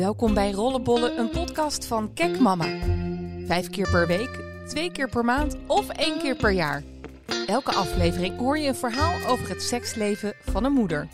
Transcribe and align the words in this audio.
Welkom 0.00 0.34
bij 0.34 0.50
Rollenbollen, 0.50 1.18
een 1.18 1.30
podcast 1.30 1.84
van 1.84 2.12
Kek 2.14 2.38
Mama. 2.38 2.78
Vijf 3.46 3.70
keer 3.70 3.90
per 3.90 4.06
week, 4.06 4.40
twee 4.68 4.90
keer 4.90 5.08
per 5.08 5.24
maand 5.24 5.56
of 5.66 5.88
één 5.88 6.18
keer 6.18 6.36
per 6.36 6.52
jaar. 6.52 6.82
Elke 7.46 7.72
aflevering 7.72 8.38
hoor 8.38 8.58
je 8.58 8.68
een 8.68 8.74
verhaal 8.74 9.30
over 9.30 9.48
het 9.48 9.62
seksleven 9.62 10.34
van 10.44 10.64
een 10.64 10.72
moeder. 10.72 11.08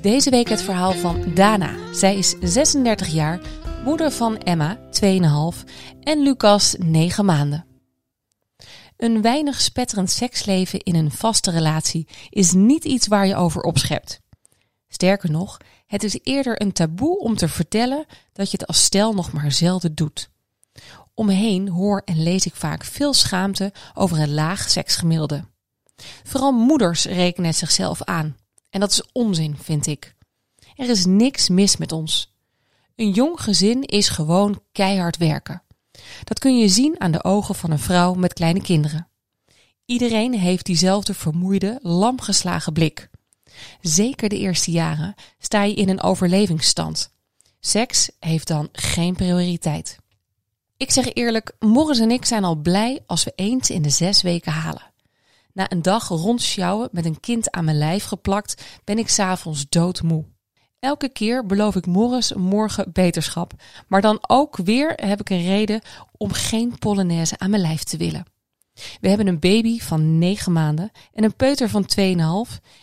Deze 0.00 0.30
week 0.30 0.48
het 0.48 0.62
verhaal 0.62 0.92
van 0.92 1.34
Dana. 1.34 1.92
Zij 1.92 2.16
is 2.16 2.34
36 2.40 3.08
jaar, 3.08 3.40
moeder 3.84 4.10
van 4.10 4.38
Emma, 4.38 4.78
2,5 4.90 5.64
en 6.00 6.22
Lucas, 6.22 6.76
9 6.78 7.24
maanden. 7.24 7.66
Een 8.96 9.22
weinig 9.22 9.60
spetterend 9.60 10.10
seksleven 10.10 10.80
in 10.80 10.94
een 10.94 11.10
vaste 11.10 11.50
relatie 11.50 12.08
is 12.30 12.52
niet 12.52 12.84
iets 12.84 13.06
waar 13.06 13.26
je 13.26 13.36
over 13.36 13.62
opschept. 13.62 14.24
Sterker 14.96 15.30
nog, 15.30 15.56
het 15.86 16.04
is 16.04 16.18
eerder 16.22 16.62
een 16.62 16.72
taboe 16.72 17.18
om 17.18 17.36
te 17.36 17.48
vertellen 17.48 18.06
dat 18.32 18.50
je 18.50 18.56
het 18.56 18.66
als 18.66 18.84
stel 18.84 19.14
nog 19.14 19.32
maar 19.32 19.52
zelden 19.52 19.94
doet. 19.94 20.30
Om 21.14 21.26
me 21.26 21.32
heen 21.32 21.68
hoor 21.68 22.02
en 22.04 22.22
lees 22.22 22.46
ik 22.46 22.54
vaak 22.54 22.84
veel 22.84 23.12
schaamte 23.14 23.72
over 23.94 24.18
een 24.18 24.34
laag 24.34 24.70
seksgemiddelde. 24.70 25.44
Vooral 26.24 26.52
moeders 26.52 27.04
rekenen 27.04 27.48
het 27.48 27.58
zichzelf 27.58 28.02
aan. 28.02 28.36
En 28.70 28.80
dat 28.80 28.90
is 28.90 29.08
onzin, 29.12 29.56
vind 29.62 29.86
ik. 29.86 30.14
Er 30.74 30.90
is 30.90 31.06
niks 31.06 31.48
mis 31.48 31.76
met 31.76 31.92
ons. 31.92 32.34
Een 32.94 33.10
jong 33.10 33.40
gezin 33.40 33.82
is 33.82 34.08
gewoon 34.08 34.60
keihard 34.72 35.16
werken. 35.16 35.62
Dat 36.24 36.38
kun 36.38 36.58
je 36.58 36.68
zien 36.68 37.00
aan 37.00 37.12
de 37.12 37.24
ogen 37.24 37.54
van 37.54 37.70
een 37.70 37.78
vrouw 37.78 38.14
met 38.14 38.32
kleine 38.32 38.62
kinderen. 38.62 39.08
Iedereen 39.84 40.34
heeft 40.34 40.66
diezelfde 40.66 41.14
vermoeide, 41.14 41.78
lamgeslagen 41.82 42.72
blik. 42.72 43.10
Zeker 43.80 44.28
de 44.28 44.38
eerste 44.38 44.70
jaren 44.70 45.14
sta 45.38 45.62
je 45.62 45.74
in 45.74 45.88
een 45.88 46.02
overlevingsstand. 46.02 47.14
Seks 47.60 48.10
heeft 48.20 48.48
dan 48.48 48.68
geen 48.72 49.14
prioriteit. 49.14 49.98
Ik 50.76 50.90
zeg 50.90 51.12
eerlijk, 51.12 51.52
Morris 51.58 51.98
en 51.98 52.10
ik 52.10 52.24
zijn 52.24 52.44
al 52.44 52.54
blij 52.54 53.00
als 53.06 53.24
we 53.24 53.32
eens 53.34 53.70
in 53.70 53.82
de 53.82 53.90
zes 53.90 54.22
weken 54.22 54.52
halen. 54.52 54.92
Na 55.52 55.72
een 55.72 55.82
dag 55.82 56.08
rondsjouwen 56.08 56.88
met 56.92 57.04
een 57.04 57.20
kind 57.20 57.50
aan 57.50 57.64
mijn 57.64 57.78
lijf 57.78 58.04
geplakt, 58.04 58.62
ben 58.84 58.98
ik 58.98 59.08
s'avonds 59.08 59.68
doodmoe. 59.68 60.24
Elke 60.78 61.08
keer 61.08 61.46
beloof 61.46 61.76
ik 61.76 61.86
Morris 61.86 62.32
morgen 62.32 62.92
beterschap, 62.92 63.52
maar 63.88 64.00
dan 64.00 64.18
ook 64.26 64.56
weer 64.56 64.92
heb 64.96 65.20
ik 65.20 65.30
een 65.30 65.44
reden 65.44 65.80
om 66.16 66.32
geen 66.32 66.78
polonaise 66.78 67.38
aan 67.38 67.50
mijn 67.50 67.62
lijf 67.62 67.82
te 67.82 67.96
willen. 67.96 68.24
We 69.00 69.08
hebben 69.08 69.26
een 69.26 69.38
baby 69.38 69.78
van 69.78 70.18
9 70.18 70.52
maanden 70.52 70.90
en 71.12 71.24
een 71.24 71.36
peuter 71.36 71.68
van 71.68 71.88
2,5 72.00 72.04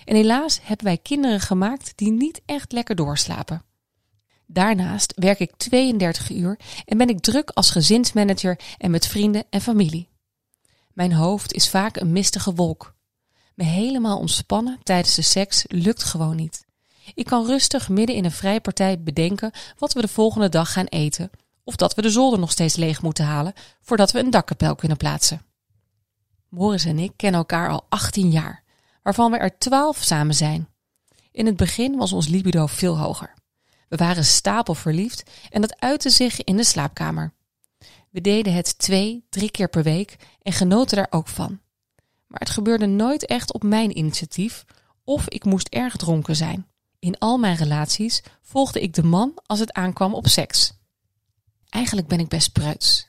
en 0.05 0.15
helaas 0.15 0.59
hebben 0.63 0.85
wij 0.85 0.97
kinderen 0.97 1.39
gemaakt 1.39 1.93
die 1.95 2.11
niet 2.11 2.41
echt 2.45 2.71
lekker 2.71 2.95
doorslapen. 2.95 3.63
Daarnaast 4.45 5.13
werk 5.15 5.39
ik 5.39 5.55
32 5.57 6.31
uur 6.31 6.59
en 6.85 6.97
ben 6.97 7.09
ik 7.09 7.19
druk 7.19 7.49
als 7.49 7.69
gezinsmanager 7.69 8.59
en 8.77 8.91
met 8.91 9.07
vrienden 9.07 9.43
en 9.49 9.61
familie. 9.61 10.09
Mijn 10.93 11.13
hoofd 11.13 11.53
is 11.53 11.69
vaak 11.69 11.95
een 11.95 12.11
mistige 12.11 12.53
wolk. 12.53 12.95
Me 13.55 13.63
helemaal 13.63 14.17
ontspannen 14.17 14.79
tijdens 14.83 15.15
de 15.15 15.21
seks 15.21 15.65
lukt 15.67 16.03
gewoon 16.03 16.35
niet. 16.35 16.65
Ik 17.13 17.25
kan 17.25 17.45
rustig 17.45 17.89
midden 17.89 18.15
in 18.15 18.25
een 18.25 18.31
vrije 18.31 18.61
partij 18.61 19.01
bedenken 19.01 19.51
wat 19.77 19.93
we 19.93 20.01
de 20.01 20.07
volgende 20.07 20.49
dag 20.49 20.71
gaan 20.71 20.85
eten, 20.85 21.29
of 21.63 21.75
dat 21.75 21.93
we 21.93 22.01
de 22.01 22.09
zolder 22.09 22.39
nog 22.39 22.51
steeds 22.51 22.75
leeg 22.75 23.01
moeten 23.01 23.25
halen 23.25 23.53
voordat 23.81 24.11
we 24.11 24.19
een 24.19 24.29
dakkapel 24.29 24.75
kunnen 24.75 24.97
plaatsen. 24.97 25.41
Morris 26.53 26.85
en 26.85 26.99
ik 26.99 27.11
kennen 27.15 27.39
elkaar 27.39 27.69
al 27.69 27.85
18 27.89 28.31
jaar, 28.31 28.63
waarvan 29.03 29.31
we 29.31 29.37
er 29.37 29.57
12 29.57 29.97
samen 29.97 30.35
zijn. 30.35 30.69
In 31.31 31.45
het 31.45 31.55
begin 31.55 31.95
was 31.97 32.13
ons 32.13 32.27
libido 32.27 32.65
veel 32.65 32.97
hoger. 32.97 33.33
We 33.87 33.95
waren 33.95 34.25
stapelverliefd 34.25 35.23
en 35.49 35.61
dat 35.61 35.79
uitte 35.79 36.09
zich 36.09 36.43
in 36.43 36.57
de 36.57 36.63
slaapkamer. 36.63 37.33
We 38.09 38.21
deden 38.21 38.53
het 38.53 38.77
twee, 38.77 39.25
drie 39.29 39.51
keer 39.51 39.69
per 39.69 39.83
week 39.83 40.15
en 40.41 40.53
genoten 40.53 40.95
daar 40.95 41.07
ook 41.09 41.27
van. 41.27 41.59
Maar 42.27 42.39
het 42.39 42.49
gebeurde 42.49 42.85
nooit 42.85 43.25
echt 43.25 43.53
op 43.53 43.63
mijn 43.63 43.97
initiatief 43.97 44.65
of 45.03 45.29
ik 45.29 45.45
moest 45.45 45.67
erg 45.67 45.95
dronken 45.95 46.35
zijn. 46.35 46.67
In 46.99 47.17
al 47.17 47.37
mijn 47.37 47.55
relaties 47.55 48.23
volgde 48.41 48.81
ik 48.81 48.93
de 48.93 49.03
man 49.03 49.31
als 49.45 49.59
het 49.59 49.73
aankwam 49.73 50.13
op 50.13 50.27
seks. 50.27 50.73
Eigenlijk 51.69 52.07
ben 52.07 52.19
ik 52.19 52.27
best 52.27 52.51
preuts. 52.51 53.07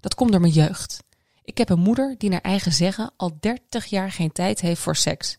Dat 0.00 0.14
komt 0.14 0.30
door 0.32 0.40
mijn 0.40 0.52
jeugd. 0.52 1.04
Ik 1.46 1.58
heb 1.58 1.68
een 1.68 1.78
moeder 1.78 2.14
die 2.18 2.30
naar 2.30 2.40
eigen 2.40 2.72
zeggen 2.72 3.12
al 3.16 3.36
30 3.40 3.84
jaar 3.86 4.12
geen 4.12 4.32
tijd 4.32 4.60
heeft 4.60 4.80
voor 4.80 4.96
seks. 4.96 5.38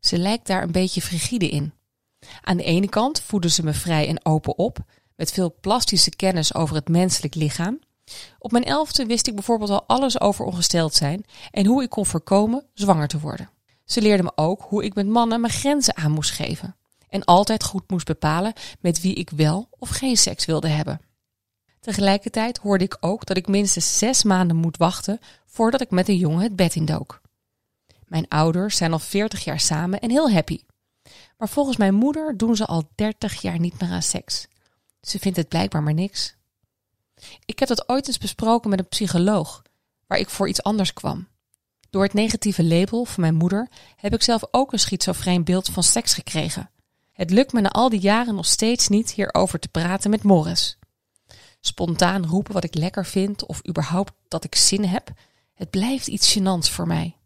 Ze 0.00 0.18
lijkt 0.18 0.46
daar 0.46 0.62
een 0.62 0.72
beetje 0.72 1.00
frigide 1.00 1.48
in. 1.48 1.72
Aan 2.42 2.56
de 2.56 2.64
ene 2.64 2.88
kant 2.88 3.20
voeden 3.20 3.50
ze 3.50 3.64
me 3.64 3.72
vrij 3.72 4.08
en 4.08 4.24
open 4.24 4.58
op, 4.58 4.78
met 5.16 5.32
veel 5.32 5.56
plastische 5.60 6.10
kennis 6.16 6.54
over 6.54 6.74
het 6.76 6.88
menselijk 6.88 7.34
lichaam. 7.34 7.78
Op 8.38 8.52
mijn 8.52 8.64
elfde 8.64 9.06
wist 9.06 9.26
ik 9.26 9.34
bijvoorbeeld 9.34 9.70
al 9.70 9.84
alles 9.86 10.20
over 10.20 10.44
ongesteld 10.44 10.94
zijn 10.94 11.24
en 11.50 11.66
hoe 11.66 11.82
ik 11.82 11.90
kon 11.90 12.06
voorkomen 12.06 12.66
zwanger 12.74 13.08
te 13.08 13.20
worden. 13.20 13.50
Ze 13.84 14.02
leerde 14.02 14.22
me 14.22 14.32
ook 14.34 14.62
hoe 14.62 14.84
ik 14.84 14.94
met 14.94 15.06
mannen 15.06 15.40
mijn 15.40 15.52
grenzen 15.52 15.96
aan 15.96 16.12
moest 16.12 16.30
geven 16.30 16.76
en 17.08 17.24
altijd 17.24 17.64
goed 17.64 17.90
moest 17.90 18.06
bepalen 18.06 18.52
met 18.80 19.00
wie 19.00 19.14
ik 19.14 19.30
wel 19.30 19.68
of 19.70 19.88
geen 19.88 20.16
seks 20.16 20.44
wilde 20.44 20.68
hebben. 20.68 21.00
Tegelijkertijd 21.86 22.58
hoorde 22.58 22.84
ik 22.84 22.96
ook 23.00 23.26
dat 23.26 23.36
ik 23.36 23.48
minstens 23.48 23.98
zes 23.98 24.22
maanden 24.22 24.56
moet 24.56 24.76
wachten 24.76 25.20
voordat 25.44 25.80
ik 25.80 25.90
met 25.90 26.08
een 26.08 26.16
jongen 26.16 26.42
het 26.42 26.56
bed 26.56 26.74
indook. 26.74 27.20
Mijn 28.06 28.28
ouders 28.28 28.76
zijn 28.76 28.92
al 28.92 28.98
40 28.98 29.44
jaar 29.44 29.60
samen 29.60 30.00
en 30.00 30.10
heel 30.10 30.30
happy. 30.30 30.60
Maar 31.38 31.48
volgens 31.48 31.76
mijn 31.76 31.94
moeder 31.94 32.36
doen 32.36 32.56
ze 32.56 32.66
al 32.66 32.88
30 32.94 33.42
jaar 33.42 33.58
niet 33.58 33.80
meer 33.80 33.90
aan 33.90 34.02
seks. 34.02 34.46
Ze 35.00 35.18
vindt 35.18 35.36
het 35.36 35.48
blijkbaar 35.48 35.82
maar 35.82 35.94
niks. 35.94 36.34
Ik 37.44 37.58
heb 37.58 37.68
dat 37.68 37.88
ooit 37.88 38.06
eens 38.06 38.18
besproken 38.18 38.70
met 38.70 38.78
een 38.78 38.88
psycholoog, 38.88 39.62
waar 40.06 40.18
ik 40.18 40.30
voor 40.30 40.48
iets 40.48 40.62
anders 40.62 40.92
kwam. 40.92 41.28
Door 41.90 42.02
het 42.02 42.14
negatieve 42.14 42.64
label 42.64 43.04
van 43.04 43.20
mijn 43.20 43.34
moeder 43.34 43.68
heb 43.96 44.14
ik 44.14 44.22
zelf 44.22 44.42
ook 44.50 44.72
een 44.72 44.78
schizofreen 44.78 45.44
beeld 45.44 45.68
van 45.68 45.82
seks 45.82 46.14
gekregen. 46.14 46.70
Het 47.12 47.30
lukt 47.30 47.52
me 47.52 47.60
na 47.60 47.70
al 47.70 47.88
die 47.88 48.00
jaren 48.00 48.34
nog 48.34 48.46
steeds 48.46 48.88
niet 48.88 49.12
hierover 49.12 49.58
te 49.58 49.68
praten 49.68 50.10
met 50.10 50.22
Morris. 50.22 50.78
Spontaan 51.66 52.26
roepen 52.26 52.52
wat 52.52 52.64
ik 52.64 52.74
lekker 52.74 53.06
vind 53.06 53.46
of 53.46 53.60
überhaupt 53.68 54.12
dat 54.28 54.44
ik 54.44 54.54
zin 54.54 54.84
heb, 54.84 55.12
het 55.54 55.70
blijft 55.70 56.06
iets 56.06 56.38
gênants 56.38 56.70
voor 56.70 56.86
mij. 56.86 57.16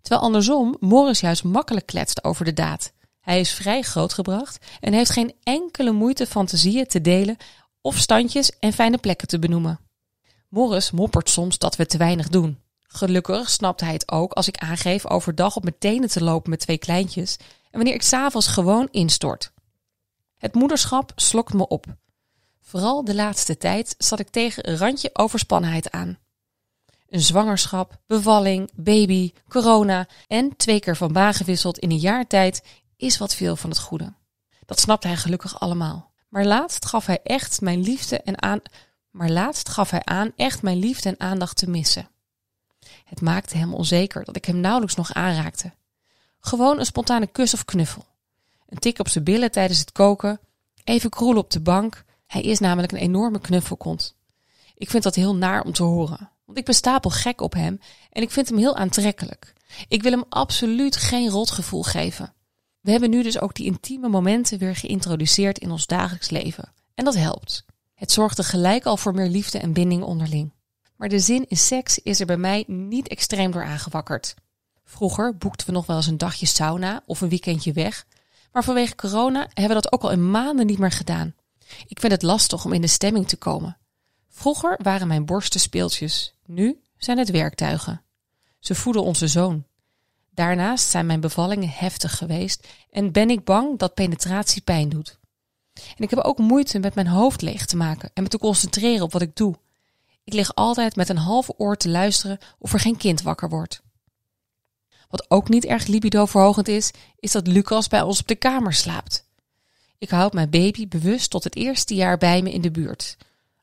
Terwijl 0.00 0.22
andersom 0.22 0.76
Morris 0.80 1.20
juist 1.20 1.44
makkelijk 1.44 1.86
kletst 1.86 2.24
over 2.24 2.44
de 2.44 2.52
daad. 2.52 2.92
Hij 3.20 3.40
is 3.40 3.52
vrij 3.52 3.82
grootgebracht 3.82 4.66
en 4.80 4.92
heeft 4.92 5.10
geen 5.10 5.34
enkele 5.42 5.92
moeite 5.92 6.26
fantasieën 6.26 6.86
te 6.86 7.00
delen 7.00 7.36
of 7.80 7.98
standjes 7.98 8.58
en 8.58 8.72
fijne 8.72 8.98
plekken 8.98 9.28
te 9.28 9.38
benoemen. 9.38 9.80
Morris 10.48 10.90
moppert 10.90 11.30
soms 11.30 11.58
dat 11.58 11.76
we 11.76 11.86
te 11.86 11.98
weinig 11.98 12.28
doen. 12.28 12.58
Gelukkig 12.82 13.50
snapt 13.50 13.80
hij 13.80 13.92
het 13.92 14.10
ook 14.10 14.32
als 14.32 14.48
ik 14.48 14.56
aangeef 14.56 15.06
overdag 15.06 15.56
op 15.56 15.62
mijn 15.62 15.78
tenen 15.78 16.08
te 16.08 16.24
lopen 16.24 16.50
met 16.50 16.60
twee 16.60 16.78
kleintjes 16.78 17.36
en 17.40 17.46
wanneer 17.70 17.94
ik 17.94 18.02
s'avonds 18.02 18.46
gewoon 18.46 18.88
instort. 18.90 19.52
Het 20.36 20.54
moederschap 20.54 21.12
slokt 21.14 21.52
me 21.52 21.68
op. 21.68 21.86
Vooral 22.62 23.04
de 23.04 23.14
laatste 23.14 23.56
tijd 23.56 23.94
zat 23.98 24.18
ik 24.18 24.28
tegen 24.28 24.68
een 24.68 24.76
randje 24.76 25.10
overspannenheid 25.12 25.90
aan. 25.90 26.18
Een 27.08 27.20
zwangerschap, 27.20 28.00
bevalling, 28.06 28.70
baby, 28.74 29.32
corona 29.48 30.06
en 30.26 30.56
twee 30.56 30.80
keer 30.80 30.96
van 30.96 31.12
baan 31.12 31.34
gewisseld 31.34 31.78
in 31.78 31.90
een 31.90 31.98
jaar 31.98 32.26
tijd 32.26 32.62
is 32.96 33.18
wat 33.18 33.34
veel 33.34 33.56
van 33.56 33.70
het 33.70 33.78
goede. 33.78 34.12
Dat 34.66 34.80
snapt 34.80 35.04
hij 35.04 35.16
gelukkig 35.16 35.60
allemaal. 35.60 36.12
Maar 36.28 36.44
laatst 36.44 36.86
gaf 36.86 37.06
hij 37.06 37.20
echt 37.22 37.60
mijn 37.60 37.80
liefde 37.80 38.18
en 38.18 38.42
aan. 38.42 38.60
Maar 39.10 39.30
laatst 39.30 39.68
gaf 39.68 39.90
hij 39.90 40.04
aan 40.04 40.32
echt 40.36 40.62
mijn 40.62 40.78
liefde 40.78 41.08
en 41.08 41.20
aandacht 41.20 41.56
te 41.56 41.70
missen. 41.70 42.08
Het 43.04 43.20
maakte 43.20 43.56
hem 43.56 43.74
onzeker 43.74 44.24
dat 44.24 44.36
ik 44.36 44.44
hem 44.44 44.60
nauwelijks 44.60 44.94
nog 44.94 45.12
aanraakte. 45.12 45.72
Gewoon 46.40 46.78
een 46.78 46.86
spontane 46.86 47.26
kus 47.26 47.54
of 47.54 47.64
knuffel. 47.64 48.04
Een 48.66 48.78
tik 48.78 48.98
op 48.98 49.08
zijn 49.08 49.24
billen 49.24 49.50
tijdens 49.50 49.78
het 49.78 49.92
koken. 49.92 50.40
Even 50.84 51.10
kroelen 51.10 51.42
op 51.42 51.50
de 51.50 51.60
bank. 51.60 52.04
Hij 52.32 52.42
is 52.42 52.58
namelijk 52.58 52.92
een 52.92 52.98
enorme 52.98 53.40
knuffelkont. 53.40 54.16
Ik 54.74 54.90
vind 54.90 55.02
dat 55.02 55.14
heel 55.14 55.36
naar 55.36 55.62
om 55.62 55.72
te 55.72 55.82
horen. 55.82 56.30
Want 56.44 56.58
ik 56.58 56.64
ben 56.64 56.74
stapel 56.74 57.10
gek 57.10 57.40
op 57.40 57.52
hem 57.52 57.80
en 58.10 58.22
ik 58.22 58.30
vind 58.30 58.48
hem 58.48 58.58
heel 58.58 58.76
aantrekkelijk. 58.76 59.52
Ik 59.88 60.02
wil 60.02 60.12
hem 60.12 60.24
absoluut 60.28 60.96
geen 60.96 61.28
rotgevoel 61.28 61.82
geven. 61.82 62.32
We 62.80 62.90
hebben 62.90 63.10
nu 63.10 63.22
dus 63.22 63.40
ook 63.40 63.54
die 63.54 63.66
intieme 63.66 64.08
momenten 64.08 64.58
weer 64.58 64.76
geïntroduceerd 64.76 65.58
in 65.58 65.70
ons 65.70 65.86
dagelijks 65.86 66.30
leven. 66.30 66.72
En 66.94 67.04
dat 67.04 67.14
helpt. 67.14 67.64
Het 67.94 68.12
zorgt 68.12 68.44
gelijk 68.44 68.84
al 68.84 68.96
voor 68.96 69.14
meer 69.14 69.28
liefde 69.28 69.58
en 69.58 69.72
binding 69.72 70.02
onderling. 70.02 70.52
Maar 70.96 71.08
de 71.08 71.18
zin 71.18 71.48
in 71.48 71.56
seks 71.56 71.98
is 71.98 72.20
er 72.20 72.26
bij 72.26 72.36
mij 72.36 72.64
niet 72.66 73.08
extreem 73.08 73.50
door 73.50 73.64
aangewakkerd. 73.64 74.34
Vroeger 74.84 75.36
boekten 75.36 75.66
we 75.66 75.72
nog 75.72 75.86
wel 75.86 75.96
eens 75.96 76.06
een 76.06 76.18
dagje 76.18 76.46
sauna 76.46 77.02
of 77.06 77.20
een 77.20 77.28
weekendje 77.28 77.72
weg. 77.72 78.06
Maar 78.52 78.64
vanwege 78.64 78.94
corona 78.94 79.40
hebben 79.40 79.76
we 79.76 79.82
dat 79.82 79.92
ook 79.92 80.02
al 80.02 80.10
in 80.10 80.30
maanden 80.30 80.66
niet 80.66 80.78
meer 80.78 80.90
gedaan. 80.90 81.34
Ik 81.86 82.00
vind 82.00 82.12
het 82.12 82.22
lastig 82.22 82.64
om 82.64 82.72
in 82.72 82.80
de 82.80 82.86
stemming 82.86 83.28
te 83.28 83.36
komen. 83.36 83.76
Vroeger 84.28 84.78
waren 84.82 85.08
mijn 85.08 85.24
borsten 85.24 85.60
speeltjes, 85.60 86.34
nu 86.46 86.80
zijn 86.96 87.18
het 87.18 87.30
werktuigen. 87.30 88.02
Ze 88.58 88.74
voeden 88.74 89.02
onze 89.02 89.28
zoon. 89.28 89.64
Daarnaast 90.30 90.88
zijn 90.88 91.06
mijn 91.06 91.20
bevallingen 91.20 91.68
heftig 91.68 92.18
geweest 92.18 92.68
en 92.90 93.12
ben 93.12 93.30
ik 93.30 93.44
bang 93.44 93.78
dat 93.78 93.94
penetratie 93.94 94.62
pijn 94.62 94.88
doet. 94.88 95.18
En 95.74 96.04
ik 96.04 96.10
heb 96.10 96.18
ook 96.18 96.38
moeite 96.38 96.78
met 96.78 96.94
mijn 96.94 97.06
hoofd 97.06 97.42
leeg 97.42 97.66
te 97.66 97.76
maken 97.76 98.10
en 98.14 98.22
me 98.22 98.28
te 98.28 98.38
concentreren 98.38 99.04
op 99.04 99.12
wat 99.12 99.22
ik 99.22 99.36
doe. 99.36 99.54
Ik 100.24 100.32
lig 100.32 100.54
altijd 100.54 100.96
met 100.96 101.08
een 101.08 101.16
half 101.16 101.50
oor 101.56 101.76
te 101.76 101.88
luisteren 101.88 102.38
of 102.58 102.72
er 102.72 102.80
geen 102.80 102.96
kind 102.96 103.22
wakker 103.22 103.48
wordt. 103.48 103.82
Wat 105.08 105.30
ook 105.30 105.48
niet 105.48 105.64
erg 105.64 105.86
libido-verhogend 105.86 106.68
is, 106.68 106.90
is 107.18 107.32
dat 107.32 107.46
Lucas 107.46 107.88
bij 107.88 108.02
ons 108.02 108.20
op 108.20 108.26
de 108.26 108.34
kamer 108.34 108.72
slaapt. 108.72 109.26
Ik 110.02 110.10
houd 110.10 110.32
mijn 110.32 110.50
baby 110.50 110.88
bewust 110.88 111.30
tot 111.30 111.44
het 111.44 111.56
eerste 111.56 111.94
jaar 111.94 112.18
bij 112.18 112.42
me 112.42 112.52
in 112.52 112.60
de 112.60 112.70
buurt. 112.70 113.16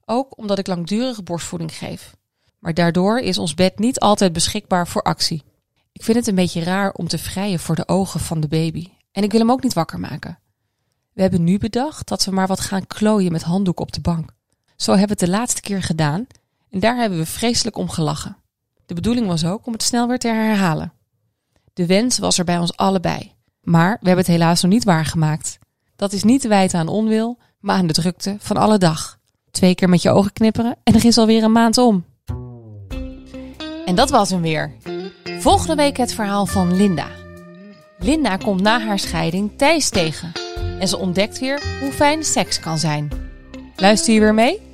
Ook 0.05 0.37
omdat 0.37 0.59
ik 0.59 0.67
langdurige 0.67 1.23
borstvoeding 1.23 1.75
geef. 1.75 2.15
Maar 2.59 2.73
daardoor 2.73 3.19
is 3.19 3.37
ons 3.37 3.53
bed 3.53 3.79
niet 3.79 3.99
altijd 3.99 4.33
beschikbaar 4.33 4.87
voor 4.87 5.01
actie. 5.01 5.43
Ik 5.91 6.03
vind 6.03 6.17
het 6.17 6.27
een 6.27 6.35
beetje 6.35 6.63
raar 6.63 6.91
om 6.91 7.07
te 7.07 7.17
vrijen 7.17 7.59
voor 7.59 7.75
de 7.75 7.87
ogen 7.87 8.19
van 8.19 8.39
de 8.39 8.47
baby. 8.47 8.87
En 9.11 9.23
ik 9.23 9.31
wil 9.31 9.39
hem 9.39 9.51
ook 9.51 9.63
niet 9.63 9.73
wakker 9.73 9.99
maken. 9.99 10.39
We 11.13 11.21
hebben 11.21 11.43
nu 11.43 11.57
bedacht 11.57 12.07
dat 12.07 12.25
we 12.25 12.31
maar 12.31 12.47
wat 12.47 12.59
gaan 12.59 12.87
klooien 12.87 13.31
met 13.31 13.43
handdoek 13.43 13.79
op 13.79 13.91
de 13.91 14.01
bank. 14.01 14.31
Zo 14.75 14.91
hebben 14.91 15.17
we 15.17 15.23
het 15.23 15.31
de 15.31 15.37
laatste 15.37 15.61
keer 15.61 15.83
gedaan 15.83 16.27
en 16.69 16.79
daar 16.79 16.97
hebben 16.97 17.19
we 17.19 17.25
vreselijk 17.25 17.77
om 17.77 17.89
gelachen. 17.89 18.37
De 18.85 18.93
bedoeling 18.93 19.27
was 19.27 19.45
ook 19.45 19.65
om 19.65 19.73
het 19.73 19.83
snel 19.83 20.07
weer 20.07 20.19
te 20.19 20.27
herhalen. 20.27 20.93
De 21.73 21.85
wens 21.85 22.17
was 22.17 22.37
er 22.37 22.45
bij 22.45 22.57
ons 22.57 22.77
allebei, 22.77 23.33
maar 23.61 23.91
we 24.01 24.07
hebben 24.07 24.25
het 24.25 24.33
helaas 24.33 24.61
nog 24.61 24.71
niet 24.71 24.83
waargemaakt. 24.83 25.59
Dat 25.99 26.13
is 26.13 26.23
niet 26.23 26.41
te 26.41 26.47
wijten 26.47 26.79
aan 26.79 26.87
onwil, 26.87 27.37
maar 27.59 27.75
aan 27.75 27.87
de 27.87 27.93
drukte 27.93 28.35
van 28.39 28.57
alle 28.57 28.77
dag. 28.77 29.19
Twee 29.51 29.75
keer 29.75 29.89
met 29.89 30.01
je 30.01 30.09
ogen 30.09 30.33
knipperen 30.33 30.75
en 30.83 30.93
er 30.93 31.05
is 31.05 31.17
alweer 31.17 31.43
een 31.43 31.51
maand 31.51 31.77
om. 31.77 32.05
En 33.85 33.95
dat 33.95 34.09
was 34.09 34.29
hem 34.29 34.41
weer. 34.41 34.75
Volgende 35.39 35.75
week 35.75 35.97
het 35.97 36.13
verhaal 36.13 36.45
van 36.45 36.75
Linda. 36.75 37.07
Linda 37.97 38.37
komt 38.37 38.61
na 38.61 38.79
haar 38.79 38.99
scheiding 38.99 39.51
Thijs 39.57 39.89
tegen 39.89 40.31
en 40.79 40.87
ze 40.87 40.97
ontdekt 40.97 41.39
weer 41.39 41.61
hoe 41.81 41.91
fijn 41.91 42.23
seks 42.23 42.59
kan 42.59 42.77
zijn. 42.77 43.09
Luister 43.75 44.13
je 44.13 44.19
weer 44.19 44.33
mee? 44.33 44.68